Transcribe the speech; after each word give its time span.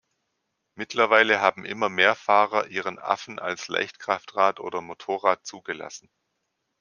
Mittlerweile 0.73 1.41
haben 1.41 1.63
immer 1.63 1.87
mehr 1.87 2.15
Fahrer 2.15 2.65
ihren 2.69 2.97
„Affen“ 2.97 3.37
als 3.37 3.67
Leichtkraftrad 3.67 4.59
oder 4.59 4.81
Motorrad 4.81 5.45
zugelassen. 5.45 6.09